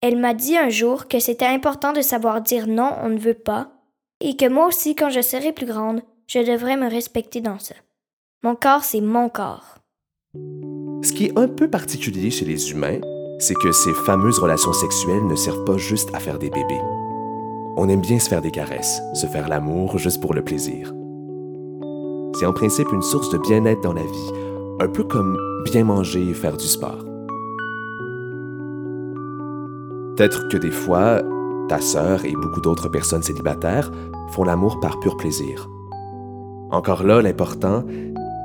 Elle 0.00 0.18
m'a 0.18 0.34
dit 0.34 0.56
un 0.58 0.68
jour 0.68 1.08
que 1.08 1.20
c'était 1.20 1.46
important 1.46 1.92
de 1.92 2.00
savoir 2.00 2.40
dire 2.40 2.66
non, 2.66 2.92
on 3.02 3.08
ne 3.08 3.18
veut 3.18 3.34
pas, 3.34 3.70
et 4.20 4.36
que 4.36 4.48
moi 4.48 4.66
aussi, 4.66 4.94
quand 4.94 5.10
je 5.10 5.20
serai 5.20 5.52
plus 5.52 5.66
grande, 5.66 6.02
je 6.26 6.40
devrais 6.40 6.76
me 6.76 6.88
respecter 6.90 7.40
dans 7.40 7.58
ça. 7.58 7.74
Mon 8.42 8.54
corps, 8.54 8.84
c'est 8.84 9.00
mon 9.00 9.28
corps. 9.28 9.78
Ce 11.02 11.12
qui 11.12 11.26
est 11.26 11.38
un 11.38 11.48
peu 11.48 11.68
particulier 11.70 12.30
chez 12.30 12.44
les 12.44 12.70
humains, 12.70 13.00
c'est 13.38 13.54
que 13.54 13.72
ces 13.72 13.92
fameuses 13.92 14.38
relations 14.38 14.72
sexuelles 14.72 15.26
ne 15.26 15.36
servent 15.36 15.64
pas 15.64 15.76
juste 15.76 16.14
à 16.14 16.20
faire 16.20 16.38
des 16.38 16.50
bébés. 16.50 16.80
On 17.76 17.88
aime 17.88 18.00
bien 18.00 18.18
se 18.18 18.28
faire 18.28 18.42
des 18.42 18.50
caresses, 18.50 19.00
se 19.14 19.26
faire 19.26 19.48
l'amour 19.48 19.98
juste 19.98 20.20
pour 20.20 20.34
le 20.34 20.42
plaisir. 20.42 20.92
C'est 22.38 22.46
en 22.46 22.52
principe 22.52 22.90
une 22.92 23.02
source 23.02 23.30
de 23.30 23.38
bien-être 23.38 23.82
dans 23.82 23.92
la 23.92 24.02
vie, 24.02 24.32
un 24.80 24.88
peu 24.88 25.04
comme 25.04 25.38
bien 25.64 25.84
manger 25.84 26.30
et 26.30 26.34
faire 26.34 26.56
du 26.56 26.66
sport. 26.66 27.04
Peut-être 30.16 30.48
que 30.48 30.56
des 30.56 30.70
fois, 30.70 31.22
ta 31.68 31.80
sœur 31.80 32.24
et 32.24 32.32
beaucoup 32.32 32.60
d'autres 32.60 32.88
personnes 32.88 33.22
célibataires 33.22 33.90
font 34.30 34.44
l'amour 34.44 34.80
par 34.80 34.98
pur 35.00 35.16
plaisir. 35.16 35.68
Encore 36.70 37.04
là, 37.04 37.22
l'important, 37.22 37.84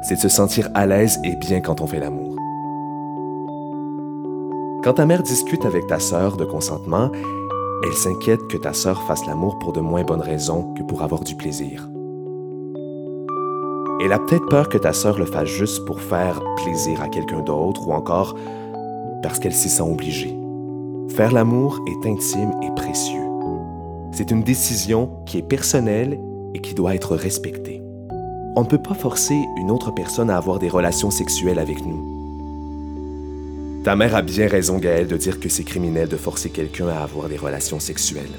c'est 0.04 0.16
de 0.16 0.20
se 0.20 0.30
sentir 0.30 0.70
à 0.74 0.86
l'aise 0.86 1.20
et 1.24 1.36
bien 1.36 1.62
quand 1.62 1.82
on 1.82 1.88
fait 1.88 2.00
l'amour. 2.00 2.36
Quand 4.84 4.94
ta 4.94 5.06
mère 5.06 5.24
discute 5.24 5.66
avec 5.66 5.88
ta 5.88 6.00
sœur 6.00 6.38
de 6.38 6.46
consentement, 6.46 7.12
elle 7.84 7.94
s'inquiète 7.94 8.48
que 8.48 8.58
ta 8.58 8.74
sœur 8.74 9.02
fasse 9.04 9.26
l'amour 9.26 9.58
pour 9.60 9.74
de 9.74 9.80
moins 9.80 10.04
bonnes 10.04 10.22
raisons 10.22 10.74
que 10.76 10.84
pour 10.84 11.02
avoir 11.02 11.24
du 11.24 11.36
plaisir. 11.36 11.90
Elle 14.04 14.14
a 14.14 14.20
peut-être 14.20 14.48
peur 14.50 14.70
que 14.70 14.78
ta 14.78 14.94
sœur 14.94 15.18
le 15.20 15.26
fasse 15.26 15.50
juste 15.50 15.86
pour 15.86 16.00
faire 16.00 16.42
plaisir 16.64 17.02
à 17.02 17.10
quelqu'un 17.10 17.42
d'autre 17.42 17.88
ou 17.88 17.94
encore 17.94 18.36
parce 19.22 19.40
qu'elle 19.40 19.54
s'y 19.54 19.70
sent 19.70 19.84
obligée. 19.84 20.36
Faire 21.10 21.32
l'amour 21.32 21.80
est 21.88 22.08
intime 22.08 22.52
et 22.64 22.72
précieux. 22.76 23.22
C'est 24.12 24.32
une 24.32 24.44
décision 24.44 25.10
qui 25.26 25.38
est 25.38 25.44
personnelle 25.44 26.20
et 26.54 26.60
qui 26.60 26.74
doit 26.74 26.96
être 26.96 27.16
respectée. 27.16 27.81
On 28.54 28.64
ne 28.64 28.68
peut 28.68 28.82
pas 28.82 28.94
forcer 28.94 29.46
une 29.56 29.72
autre 29.72 29.92
personne 29.92 30.30
à 30.30 30.36
avoir 30.36 30.60
des 30.60 30.68
relations 30.68 31.10
sexuelles 31.10 31.60
avec 31.60 31.86
nous. 31.86 32.22
Ta 33.86 33.96
mère 33.96 34.14
a 34.14 34.22
bien 34.22 34.50
raison, 34.50 34.78
Gaëlle, 34.78 35.08
de 35.08 35.16
dire 35.16 35.40
que 35.40 35.48
c'est 35.48 35.64
criminel 35.64 36.10
de 36.10 36.18
forcer 36.18 36.50
quelqu'un 36.50 36.90
à 36.90 37.00
avoir 37.02 37.30
des 37.30 37.38
relations 37.38 37.80
sexuelles. 37.80 38.38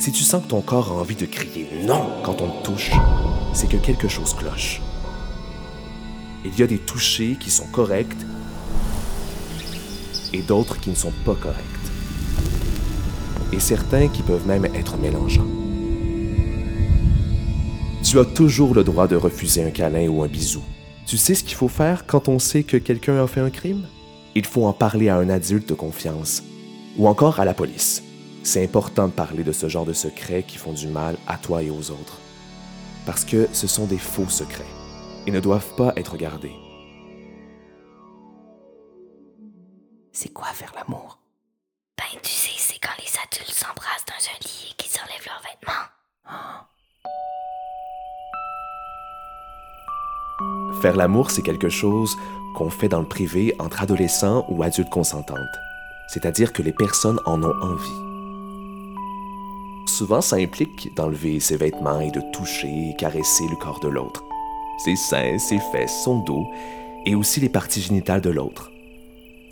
Si 0.00 0.12
tu 0.12 0.22
sens 0.22 0.42
que 0.42 0.48
ton 0.48 0.60
corps 0.60 0.92
a 0.92 0.94
envie 0.94 1.16
de 1.16 1.24
crier 1.24 1.66
non 1.86 2.10
quand 2.22 2.42
on 2.42 2.50
te 2.50 2.62
touche, 2.64 2.90
c'est 3.54 3.68
que 3.68 3.78
quelque 3.78 4.08
chose 4.08 4.34
cloche. 4.34 4.82
Il 6.44 6.58
y 6.58 6.62
a 6.62 6.66
des 6.66 6.78
touchés 6.78 7.36
qui 7.40 7.50
sont 7.50 7.66
corrects 7.72 8.16
et 10.34 10.42
d'autres 10.42 10.78
qui 10.78 10.90
ne 10.90 10.94
sont 10.94 11.12
pas 11.24 11.34
corrects. 11.34 11.64
Et 13.52 13.60
certains 13.60 14.08
qui 14.08 14.22
peuvent 14.22 14.46
même 14.46 14.66
être 14.74 14.98
mélangeants. 14.98 15.59
Tu 18.10 18.18
as 18.18 18.24
toujours 18.24 18.74
le 18.74 18.82
droit 18.82 19.06
de 19.06 19.14
refuser 19.14 19.62
un 19.62 19.70
câlin 19.70 20.08
ou 20.08 20.24
un 20.24 20.26
bisou. 20.26 20.64
Tu 21.06 21.16
sais 21.16 21.36
ce 21.36 21.44
qu'il 21.44 21.54
faut 21.54 21.68
faire 21.68 22.06
quand 22.08 22.26
on 22.26 22.40
sait 22.40 22.64
que 22.64 22.76
quelqu'un 22.76 23.22
a 23.22 23.28
fait 23.28 23.38
un 23.38 23.50
crime? 23.50 23.86
Il 24.34 24.44
faut 24.44 24.66
en 24.66 24.72
parler 24.72 25.08
à 25.08 25.14
un 25.14 25.28
adulte 25.28 25.68
de 25.68 25.74
confiance 25.74 26.42
ou 26.98 27.06
encore 27.06 27.38
à 27.38 27.44
la 27.44 27.54
police. 27.54 28.02
C'est 28.42 28.64
important 28.64 29.06
de 29.06 29.12
parler 29.12 29.44
de 29.44 29.52
ce 29.52 29.68
genre 29.68 29.84
de 29.84 29.92
secrets 29.92 30.42
qui 30.42 30.58
font 30.58 30.72
du 30.72 30.88
mal 30.88 31.18
à 31.28 31.38
toi 31.38 31.62
et 31.62 31.70
aux 31.70 31.92
autres. 31.92 32.18
Parce 33.06 33.24
que 33.24 33.48
ce 33.52 33.68
sont 33.68 33.86
des 33.86 33.96
faux 33.96 34.28
secrets 34.28 34.64
et 35.28 35.30
ne 35.30 35.38
doivent 35.38 35.76
pas 35.76 35.92
être 35.94 36.16
gardés. 36.16 36.56
C'est 40.10 40.32
quoi 40.32 40.48
faire 40.48 40.72
l'amour? 40.74 41.20
Ben, 41.96 42.18
tu 42.24 42.32
sais, 42.32 42.56
c'est 42.56 42.80
quand 42.80 42.90
les 42.98 43.20
adultes 43.22 43.54
s'embrassent 43.54 44.06
dans 44.08 44.14
un 44.14 44.38
lit 44.42 44.72
et 44.72 44.82
qu'ils 44.82 45.00
enlèvent 45.00 45.26
leurs 45.26 45.42
vêtements. 45.44 46.69
Faire 50.80 50.96
l'amour, 50.96 51.30
c'est 51.30 51.42
quelque 51.42 51.68
chose 51.68 52.16
qu'on 52.54 52.70
fait 52.70 52.88
dans 52.88 53.00
le 53.00 53.06
privé 53.06 53.54
entre 53.58 53.82
adolescents 53.82 54.44
ou 54.48 54.62
adultes 54.62 54.90
consentantes. 54.90 55.38
C'est-à-dire 56.08 56.52
que 56.52 56.62
les 56.62 56.72
personnes 56.72 57.20
en 57.26 57.42
ont 57.42 57.54
envie. 57.62 58.10
Souvent, 59.86 60.20
ça 60.20 60.36
implique 60.36 60.94
d'enlever 60.96 61.40
ses 61.40 61.56
vêtements 61.56 62.00
et 62.00 62.10
de 62.10 62.22
toucher 62.32 62.90
et 62.90 62.96
caresser 62.96 63.44
le 63.48 63.56
corps 63.56 63.80
de 63.80 63.88
l'autre. 63.88 64.24
Ses 64.84 64.96
seins, 64.96 65.38
ses 65.38 65.58
fesses, 65.72 66.04
son 66.04 66.20
dos 66.20 66.46
et 67.06 67.14
aussi 67.14 67.40
les 67.40 67.48
parties 67.48 67.82
génitales 67.82 68.20
de 68.20 68.30
l'autre. 68.30 68.70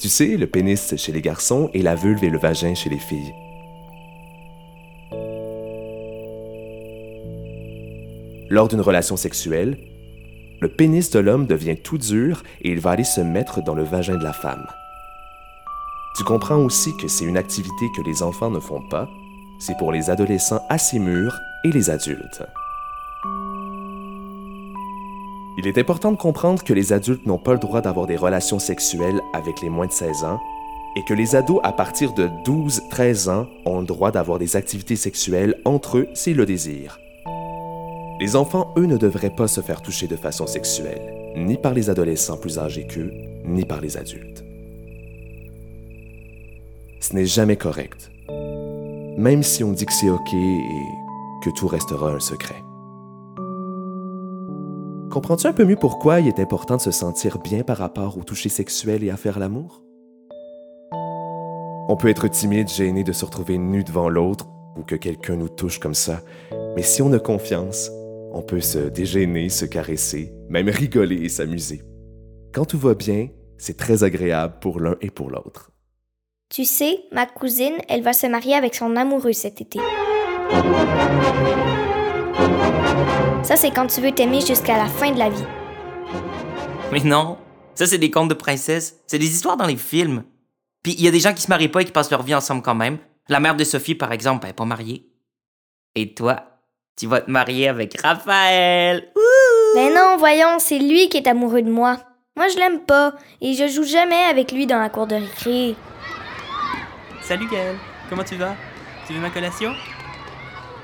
Tu 0.01 0.09
sais, 0.09 0.37
le 0.37 0.47
pénis 0.47 0.95
chez 0.97 1.13
les 1.13 1.21
garçons 1.21 1.71
et 1.75 1.83
la 1.83 1.95
vulve 1.95 2.25
et 2.25 2.31
le 2.31 2.39
vagin 2.39 2.75
chez 2.75 2.89
les 2.89 2.99
filles. 2.99 3.35
Lors 8.49 8.69
d'une 8.69 8.81
relation 8.81 9.17
sexuelle, 9.17 9.77
le 10.61 10.69
pénis 10.69 11.11
de 11.11 11.19
l'homme 11.19 11.47
devient 11.47 11.77
tout 11.77 11.99
dur 11.99 12.43
et 12.63 12.71
il 12.71 12.81
va 12.81 12.91
aller 12.91 13.05
se 13.05 13.21
mettre 13.21 13.63
dans 13.63 13.75
le 13.75 13.85
vagin 13.85 14.17
de 14.17 14.25
la 14.25 14.33
femme. 14.33 14.67
Tu 16.17 16.25
comprends 16.25 16.57
aussi 16.57 16.97
que 16.97 17.07
c'est 17.07 17.25
une 17.25 17.37
activité 17.37 17.87
que 17.97 18.03
les 18.03 18.23
enfants 18.23 18.51
ne 18.51 18.59
font 18.59 18.83
pas, 18.89 19.09
c'est 19.61 19.77
pour 19.77 19.93
les 19.93 20.11
adolescents 20.11 20.63
assez 20.69 20.99
mûrs 20.99 21.39
et 21.65 21.71
les 21.71 21.91
adultes. 21.91 22.43
Il 25.59 25.67
est 25.67 25.79
important 25.79 26.13
de 26.13 26.17
comprendre 26.17 26.63
que 26.63 26.73
les 26.73 26.93
adultes 26.93 27.27
n'ont 27.27 27.39
pas 27.39 27.53
le 27.53 27.59
droit 27.59 27.81
d'avoir 27.81 28.07
des 28.07 28.17
relations 28.17 28.59
sexuelles 28.59 29.21
avec 29.33 29.61
les 29.61 29.71
moins 29.71 29.87
de 29.87 29.93
16 29.93 30.25
ans 30.25 30.41
et 30.97 31.05
que 31.05 31.15
les 31.15 31.37
ados 31.37 31.61
à 31.63 31.73
partir 31.73 32.13
de 32.15 32.29
12-13 32.45 33.31
ans 33.31 33.47
ont 33.65 33.81
le 33.81 33.87
droit 33.87 34.11
d'avoir 34.11 34.39
des 34.39 34.57
activités 34.57 34.97
sexuelles 34.97 35.57
entre 35.65 35.99
eux 35.99 36.09
s'ils 36.15 36.37
le 36.37 36.47
désirent. 36.47 36.99
Les 38.21 38.35
enfants, 38.35 38.75
eux, 38.77 38.87
ne 38.87 38.97
devraient 38.97 39.35
pas 39.35 39.47
se 39.47 39.61
faire 39.61 39.81
toucher 39.81 40.09
de 40.09 40.17
façon 40.17 40.49
sexuelle, 40.49 41.35
ni 41.37 41.57
par 41.57 41.73
les 41.73 41.89
adolescents 41.89 42.37
plus 42.37 42.59
âgés 42.59 42.87
qu'eux, 42.87 43.13
ni 43.45 43.65
par 43.65 43.81
les 43.81 43.97
adultes. 43.97 44.45
Ce 47.01 47.15
n'est 47.15 47.27
jamais 47.27 47.57
correct, 47.57 48.11
même 49.17 49.45
si 49.45 49.63
on 49.63 49.71
dit 49.71 49.87
que 49.87 49.93
c'est 49.93 50.11
OK 50.11 50.35
et 50.35 50.61
que 51.45 51.51
tout 51.51 51.69
restera 51.69 52.11
un 52.11 52.19
secret. 52.19 52.57
Comprends-tu 55.13 55.47
un 55.47 55.53
peu 55.53 55.65
mieux 55.65 55.77
pourquoi 55.77 56.19
il 56.19 56.27
est 56.27 56.41
important 56.41 56.77
de 56.77 56.83
se 56.83 56.91
sentir 56.91 57.39
bien 57.39 57.63
par 57.63 57.77
rapport 57.77 58.19
au 58.19 58.25
toucher 58.25 58.49
sexuel 58.49 59.05
et 59.05 59.11
à 59.11 59.17
faire 59.17 59.39
l'amour? 59.39 59.85
On 61.89 61.97
peut 61.97 62.09
être 62.09 62.27
timide, 62.27 62.69
gêné 62.69 63.05
de 63.05 63.13
se 63.13 63.25
retrouver 63.25 63.59
nu 63.59 63.85
devant 63.85 64.09
l'autre 64.09 64.49
ou 64.77 64.83
que 64.83 64.97
quelqu'un 64.97 65.37
nous 65.37 65.49
touche 65.49 65.79
comme 65.79 65.95
ça, 65.95 66.21
mais 66.75 66.83
si 66.83 67.01
on 67.01 67.13
a 67.13 67.19
confiance, 67.19 67.91
on 68.39 68.43
peut 68.43 68.61
se 68.61 68.79
dégêner, 68.79 69.49
se 69.49 69.65
caresser, 69.65 70.33
même 70.49 70.69
rigoler 70.69 71.17
et 71.25 71.29
s'amuser. 71.29 71.83
Quand 72.55 72.65
tout 72.65 72.79
va 72.79 72.95
bien, 72.95 73.31
c'est 73.57 73.77
très 73.77 74.05
agréable 74.05 74.61
pour 74.61 74.79
l'un 74.79 74.95
et 75.01 75.11
pour 75.11 75.29
l'autre. 75.29 75.73
Tu 76.49 76.65
sais, 76.65 77.01
ma 77.11 77.27
cousine, 77.27 77.75
elle 77.89 78.03
va 78.03 78.13
se 78.13 78.29
marier 78.29 78.55
avec 78.55 78.77
son 78.77 78.95
amoureux 78.95 79.33
cet 79.33 79.61
été. 79.61 79.81
Ça, 83.43 83.57
c'est 83.57 83.73
quand 83.73 83.89
tu 83.89 84.01
veux 84.01 84.13
t'aimer 84.13 84.41
jusqu'à 84.41 84.77
la 84.77 84.87
fin 84.87 85.11
de 85.11 85.19
la 85.19 85.31
vie. 85.31 85.45
Mais 86.93 87.01
non, 87.01 87.39
ça 87.75 87.89
c'est 87.89 87.99
des 87.99 88.13
contes 88.13 88.29
de 88.29 88.35
princesses. 88.35 89.01
C'est 89.09 89.19
des 89.19 89.35
histoires 89.35 89.57
dans 89.57 89.67
les 89.67 89.77
films. 89.77 90.23
Puis 90.85 90.93
il 90.93 91.03
y 91.05 91.09
a 91.09 91.11
des 91.11 91.19
gens 91.19 91.35
qui 91.35 91.43
se 91.43 91.49
marient 91.49 91.69
pas 91.69 91.83
et 91.83 91.85
qui 91.85 91.93
passent 91.93 92.13
leur 92.13 92.23
vie 92.23 92.37
ensemble 92.37 92.63
quand 92.63 92.77
même. 92.77 92.99
La 93.29 93.41
mère 93.41 93.57
de 93.57 93.65
Sophie, 93.65 93.97
par 93.97 94.13
exemple, 94.13 94.45
elle 94.45 94.51
est 94.51 94.55
pas 94.55 94.65
mariée. 94.65 95.11
Et 95.97 96.15
toi, 96.15 96.48
tu 96.99 97.07
vas 97.07 97.21
te 97.21 97.31
marier 97.31 97.69
avec 97.69 98.01
Raphaël. 98.01 99.09
Mais 99.77 99.95
non, 99.95 100.17
voyons, 100.19 100.59
c'est 100.59 100.79
lui 100.79 101.09
qui 101.09 101.19
est 101.19 101.29
amoureux 101.29 101.63
de 101.63 101.71
moi. 101.71 101.99
Moi, 102.37 102.49
je 102.49 102.57
l'aime 102.57 102.81
pas 102.81 103.15
et 103.41 103.55
je 103.55 103.69
joue 103.69 103.85
jamais 103.85 104.25
avec 104.25 104.51
lui 104.51 104.67
dans 104.67 104.81
la 104.81 104.91
cour 104.91 105.07
de 105.07 105.15
récré. 105.15 105.77
Salut 107.23 107.49
Gaël, 107.49 107.77
comment 108.09 108.25
tu 108.25 108.35
vas? 108.35 108.55
Tu 109.07 109.13
veux 109.13 109.21
ma 109.21 109.31
collation? 109.31 109.73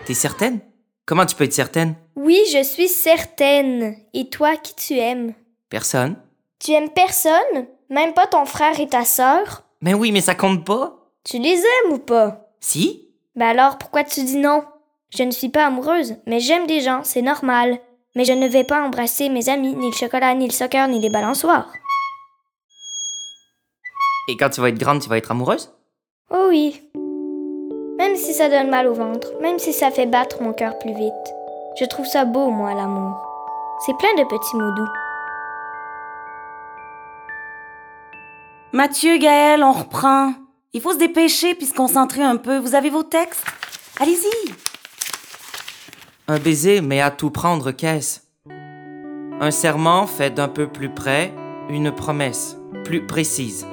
T'es 0.07 0.15
certaine? 0.15 0.61
Comment 1.05 1.27
tu 1.27 1.35
peux 1.35 1.45
être 1.45 1.53
certaine? 1.53 1.97
Oui, 2.15 2.41
je 2.53 2.63
suis 2.63 2.89
certaine. 2.89 3.97
Et 4.15 4.31
toi, 4.31 4.57
qui 4.57 4.75
tu 4.75 4.95
aimes? 4.95 5.35
Personne. 5.69 6.17
Tu 6.61 6.73
aimes 6.73 6.91
personne? 6.91 7.67
Même 7.91 8.15
pas 8.15 8.27
ton 8.27 8.45
frère 8.47 8.79
et 8.79 8.89
ta 8.89 9.05
sœur? 9.05 9.65
Mais 9.81 9.95
oui, 9.95 10.13
mais 10.13 10.21
ça 10.21 10.35
compte 10.35 10.65
pas. 10.65 10.97
Tu 11.25 11.39
les 11.39 11.59
aimes 11.59 11.93
ou 11.93 11.99
pas? 11.99 12.53
Si? 12.61 13.09
Ben 13.35 13.49
alors, 13.49 13.79
pourquoi 13.79 14.05
tu 14.05 14.23
dis 14.23 14.37
non? 14.37 14.65
Je 15.17 15.23
ne 15.23 15.31
suis 15.31 15.49
pas 15.49 15.67
amoureuse, 15.67 16.17
mais 16.27 16.41
j'aime 16.41 16.67
des 16.67 16.81
gens, 16.81 17.03
c'est 17.05 17.23
normal. 17.23 17.79
Mais 18.17 18.25
je 18.25 18.33
ne 18.33 18.49
vais 18.49 18.65
pas 18.65 18.83
embrasser 18.83 19.29
mes 19.29 19.49
amis, 19.49 19.75
ni 19.77 19.87
le 19.87 19.97
chocolat, 19.97 20.35
ni 20.35 20.47
le 20.47 20.53
soccer, 20.53 20.89
ni 20.89 20.99
les 20.99 21.09
balançoires. 21.09 21.73
Et 24.29 24.37
quand 24.37 24.51
tu 24.51 24.61
vas 24.61 24.71
être 24.71 24.79
grande, 24.79 25.01
tu 25.01 25.09
vas 25.09 25.19
être 25.19 25.31
amoureuse? 25.31 25.73
Oh 26.31 26.47
oui. 26.49 26.83
Même 27.99 28.17
si 28.17 28.35
ça 28.35 28.49
donne 28.49 28.71
mal 28.71 28.89
au 28.89 28.95
ventre, 28.95 29.29
même 29.41 29.61
si 29.61 29.73
ça 29.73 29.93
fait 29.93 30.07
battre 30.07 30.43
mon 30.43 30.53
cœur 30.53 30.79
plus 30.79 30.95
vite. 30.95 31.35
Je 31.79 31.85
trouve 31.85 32.07
ça 32.07 32.25
beau, 32.25 32.51
moi, 32.51 32.75
l'amour. 32.75 33.17
C'est 33.87 33.97
plein 33.97 34.15
de 34.17 34.25
petits 34.25 34.57
mots 34.57 34.73
doux. 34.73 34.89
Mathieu, 38.73 39.19
Gaël, 39.19 39.63
on 39.63 39.73
reprend. 39.73 40.33
Il 40.73 40.81
faut 40.81 40.93
se 40.93 40.99
dépêcher 40.99 41.55
puis 41.55 41.67
se 41.67 41.75
concentrer 41.75 42.23
un 42.23 42.37
peu. 42.37 42.59
Vous 42.59 42.75
avez 42.75 42.91
vos 42.91 43.05
textes? 43.05 43.47
Allez-y. 44.01 44.74
Un 46.27 46.39
baiser, 46.39 46.81
mais 46.81 47.03
à 47.03 47.11
tout 47.11 47.29
prendre, 47.29 47.71
qu'est-ce? 47.71 48.21
Un 49.43 49.51
serment 49.51 50.07
fait 50.07 50.33
d'un 50.33 50.49
peu 50.49 50.67
plus 50.67 50.89
près, 50.89 51.35
une 51.69 51.93
promesse 51.93 52.57
plus 52.83 53.07
précise. 53.07 53.67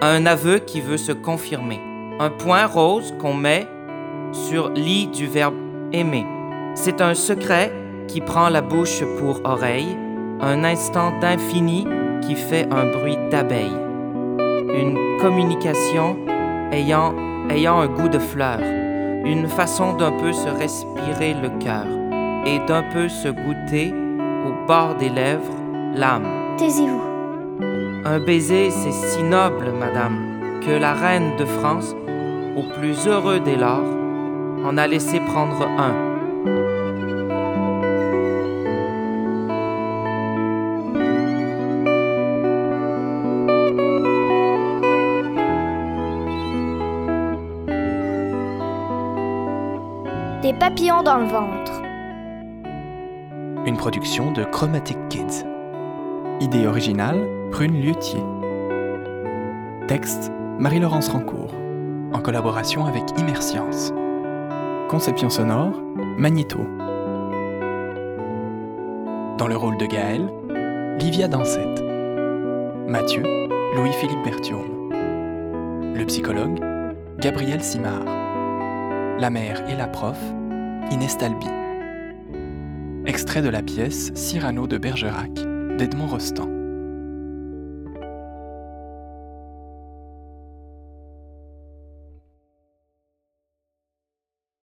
Un 0.00 0.26
aveu 0.26 0.58
qui 0.58 0.80
veut 0.80 0.96
se 0.96 1.12
confirmer. 1.12 1.80
Un 2.18 2.30
point 2.30 2.66
rose 2.66 3.14
qu'on 3.20 3.34
met 3.34 3.68
sur 4.32 4.70
l'i 4.70 5.06
du 5.06 5.28
verbe 5.28 5.54
aimer. 5.92 6.26
C'est 6.74 7.00
un 7.00 7.14
secret 7.14 7.72
qui 8.08 8.20
prend 8.20 8.48
la 8.48 8.62
bouche 8.62 9.04
pour 9.20 9.40
oreille, 9.44 9.96
un 10.40 10.64
instant 10.64 11.16
d'infini 11.20 11.86
qui 12.20 12.34
fait 12.34 12.66
un 12.72 12.90
bruit 12.90 13.18
d'abeille. 13.30 13.78
Une 14.40 15.18
communication 15.20 16.16
ayant, 16.72 17.14
ayant 17.48 17.78
un 17.78 17.86
goût 17.86 18.08
de 18.08 18.18
fleur, 18.18 18.58
une 19.24 19.48
façon 19.48 19.94
d'un 19.94 20.12
peu 20.12 20.32
se 20.32 20.48
respirer 20.48 21.34
le 21.34 21.50
cœur 21.58 21.86
et 22.46 22.58
d'un 22.66 22.82
peu 22.82 23.08
se 23.08 23.28
goûter 23.28 23.94
au 24.46 24.66
bord 24.66 24.96
des 24.96 25.08
lèvres 25.08 25.54
l'âme. 25.94 26.56
Taisez-vous. 26.58 27.02
Un 28.04 28.18
baiser, 28.18 28.70
c'est 28.70 28.92
si 28.92 29.22
noble, 29.22 29.72
madame, 29.78 30.60
que 30.66 30.72
la 30.72 30.92
reine 30.92 31.36
de 31.38 31.44
France, 31.44 31.94
au 32.56 32.62
plus 32.78 33.06
heureux 33.06 33.40
dès 33.40 33.56
lors, 33.56 33.84
en 34.64 34.76
a 34.76 34.86
laissé 34.86 35.20
prendre 35.20 35.62
un. 35.62 36.11
Des 50.62 50.68
papillons 50.68 51.02
dans 51.02 51.18
le 51.18 51.24
ventre. 51.24 51.82
Une 53.66 53.76
production 53.76 54.30
de 54.30 54.44
Chromatic 54.44 54.96
Kids. 55.08 55.44
Idée 56.38 56.68
originale, 56.68 57.18
Prune 57.50 57.80
Liutier. 57.80 58.22
Texte, 59.88 60.30
Marie-Laurence 60.60 61.08
Rancourt, 61.08 61.52
en 62.12 62.20
collaboration 62.20 62.86
avec 62.86 63.02
Immerscience. 63.18 63.92
Conception 64.88 65.30
sonore, 65.30 65.82
Magnéto. 66.16 66.60
Dans 69.38 69.48
le 69.48 69.56
rôle 69.56 69.78
de 69.78 69.86
Gaël, 69.86 70.32
Livia 71.00 71.26
Dansette. 71.26 71.82
Mathieu, 72.86 73.24
Louis-Philippe 73.74 74.22
Berthiaume. 74.22 74.92
Le 75.96 76.04
psychologue, 76.04 76.60
Gabriel 77.18 77.64
Simard. 77.64 78.04
La 79.18 79.28
mère 79.28 79.68
et 79.68 79.74
la 79.74 79.88
prof, 79.88 80.18
Inès 80.92 81.16
Talby. 81.16 81.46
Extrait 83.06 83.40
de 83.40 83.48
la 83.48 83.62
pièce 83.62 84.12
Cyrano 84.14 84.66
de 84.66 84.76
Bergerac 84.76 85.32
d'Edmond 85.78 86.08
Rostand. 86.08 86.61